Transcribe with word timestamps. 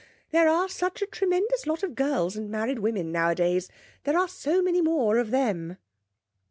There 0.31 0.49
are 0.49 0.67
such 0.67 1.03
a 1.03 1.05
tremendous 1.05 1.67
lot 1.67 1.83
of 1.83 1.93
girls 1.93 2.35
and 2.35 2.49
married 2.49 2.79
women 2.79 3.11
nowadays, 3.11 3.69
there 4.03 4.17
are 4.17 4.27
so 4.27 4.59
many 4.59 4.81
more 4.81 5.19
of 5.19 5.29
them.' 5.29 5.77